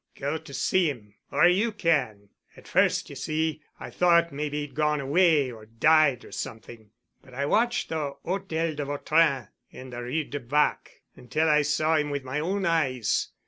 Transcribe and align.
"Go 0.15 0.39
to 0.39 0.51
see 0.51 0.87
him—or 0.89 1.47
you 1.47 1.71
can. 1.71 2.29
At 2.57 2.67
first, 2.67 3.07
ye 3.11 3.15
see, 3.15 3.61
I 3.79 3.91
thought 3.91 4.33
maybe 4.33 4.61
he'd 4.61 4.73
gone 4.73 4.99
away 4.99 5.51
or 5.51 5.67
died 5.67 6.25
or 6.25 6.31
something. 6.31 6.89
But 7.21 7.35
I 7.35 7.45
watched 7.45 7.89
the 7.89 8.15
Hôtel 8.25 8.77
de 8.77 8.83
Vautrin 8.83 9.49
in 9.69 9.91
the 9.91 10.01
Rue 10.01 10.23
de 10.23 10.39
Bac 10.39 11.01
until 11.15 11.47
I 11.47 11.61
saw 11.61 11.97
him 11.97 12.09
with 12.09 12.23
my 12.23 12.39
own 12.39 12.65
eyes. 12.65 13.27